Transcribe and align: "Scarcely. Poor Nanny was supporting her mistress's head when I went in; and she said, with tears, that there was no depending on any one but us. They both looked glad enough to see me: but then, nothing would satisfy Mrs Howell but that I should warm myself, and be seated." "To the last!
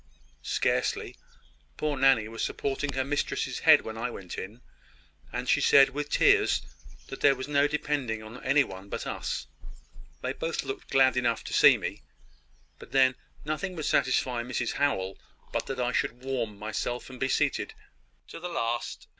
"Scarcely. 0.41 1.15
Poor 1.77 1.95
Nanny 1.95 2.27
was 2.27 2.43
supporting 2.43 2.93
her 2.93 3.03
mistress's 3.05 3.59
head 3.59 3.81
when 3.83 3.99
I 3.99 4.09
went 4.09 4.35
in; 4.35 4.61
and 5.31 5.47
she 5.47 5.61
said, 5.61 5.91
with 5.91 6.09
tears, 6.09 6.63
that 7.09 7.21
there 7.21 7.35
was 7.35 7.47
no 7.47 7.67
depending 7.67 8.23
on 8.23 8.43
any 8.43 8.63
one 8.63 8.89
but 8.89 9.05
us. 9.05 9.45
They 10.23 10.33
both 10.33 10.63
looked 10.63 10.89
glad 10.89 11.17
enough 11.17 11.43
to 11.43 11.53
see 11.53 11.77
me: 11.77 12.01
but 12.79 12.93
then, 12.93 13.13
nothing 13.45 13.75
would 13.75 13.85
satisfy 13.85 14.41
Mrs 14.41 14.71
Howell 14.73 15.19
but 15.53 15.67
that 15.67 15.79
I 15.79 15.91
should 15.91 16.23
warm 16.23 16.57
myself, 16.57 17.07
and 17.11 17.19
be 17.19 17.29
seated." 17.29 17.75
"To 18.29 18.39
the 18.39 18.49
last! 18.49 19.05